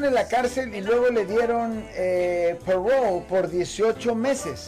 [0.00, 4.66] metieron en la cárcel y luego le dieron eh, parole por 18 meses.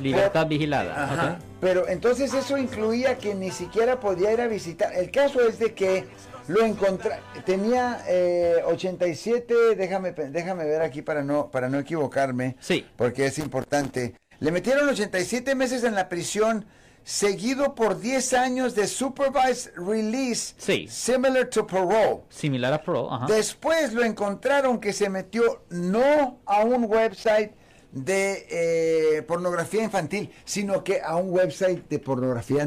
[0.00, 1.04] Libertad vigilada.
[1.04, 1.38] Ajá.
[1.60, 4.92] Pero entonces eso incluía que ni siquiera podía ir a visitar.
[4.94, 6.06] El caso es de que
[6.48, 7.12] lo encontré,
[7.44, 12.86] tenía eh, 87, déjame, pe- déjame ver aquí para no, para no equivocarme, Sí.
[12.96, 14.14] porque es importante.
[14.40, 16.64] Le metieron 87 meses en la prisión,
[17.10, 20.86] seguido por 10 años de supervised release, Sí.
[20.88, 22.20] similar to parole.
[22.28, 23.12] Similar a Pro.
[23.12, 23.26] Ajá.
[23.26, 27.50] Después lo encontraron que se metió no a un website
[27.90, 32.64] de eh, pornografía infantil, sino que a un website de pornografía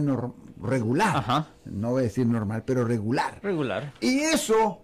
[0.61, 1.15] regular.
[1.15, 1.47] Ajá.
[1.63, 3.39] No voy a decir normal, pero regular.
[3.41, 3.93] Regular.
[4.01, 4.81] Y eso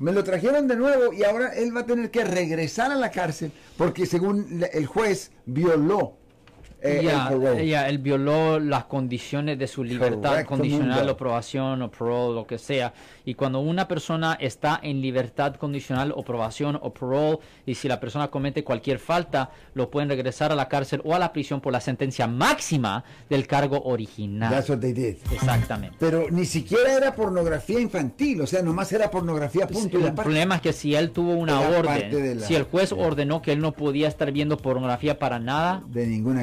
[0.00, 3.12] me lo trajeron de nuevo y ahora él va a tener que regresar a la
[3.12, 6.17] cárcel porque según el juez violó
[6.80, 11.12] eh, Ya, el ya, él violó las condiciones de su libertad Correcto, condicional, mundo.
[11.12, 12.92] o aprobación, o parole, lo que sea.
[13.24, 17.98] Y cuando una persona está en libertad condicional, o aprobación, o parole, y si la
[18.00, 21.72] persona comete cualquier falta, lo pueden regresar a la cárcel o a la prisión por
[21.72, 24.50] la sentencia máxima del cargo original.
[24.50, 25.16] That's what they did.
[25.32, 25.96] Exactamente.
[25.98, 29.98] Pero ni siquiera era pornografía infantil, o sea, nomás era pornografía punto.
[29.98, 33.42] y El problema es que si él tuvo una orden, la- si el juez ordenó
[33.42, 36.42] que él no podía estar viendo pornografía para nada, De ninguna